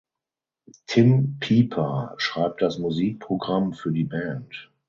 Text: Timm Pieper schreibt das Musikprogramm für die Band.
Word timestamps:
Timm 0.87 1.37
Pieper 1.39 2.15
schreibt 2.17 2.63
das 2.63 2.79
Musikprogramm 2.79 3.73
für 3.73 3.91
die 3.91 4.05
Band. 4.05 4.71